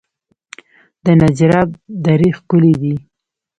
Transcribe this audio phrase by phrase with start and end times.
[1.05, 1.69] د نجراب
[2.05, 2.95] درې ښکلې دي